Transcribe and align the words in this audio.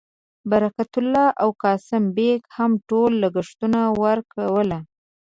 برکت 0.51 0.91
الله 1.01 1.27
او 1.41 1.49
قاسم 1.63 2.03
بېګ 2.15 2.41
هم 2.57 2.71
ټول 2.89 3.11
لګښتونه 3.23 3.79
ورکول. 4.03 4.69